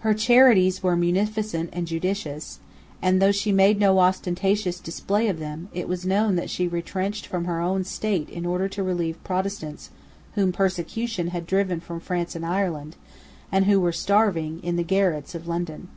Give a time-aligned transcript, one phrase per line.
[0.00, 2.58] Her charities were munificent and judicious;
[3.00, 7.26] and, though she made no ostentatious display of them, it was known that she retrenched
[7.26, 9.88] from her own state in order to relieve Protestants
[10.34, 12.96] whom persecution had driven from France and Ireland,
[13.50, 15.88] and who were starving in the garrets of London.